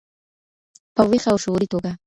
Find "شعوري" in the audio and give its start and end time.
1.43-1.67